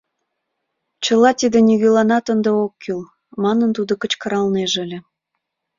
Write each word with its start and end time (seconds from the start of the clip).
Чыла 1.03 1.31
тиде 1.39 1.59
нигӧланат 1.67 2.25
ынде 2.33 2.51
ок 2.63 2.73
кӱл, 2.83 3.01
манын 3.43 3.69
тудо 3.77 3.93
кычкыралнеже 4.01 4.77
ыле. 4.85 4.99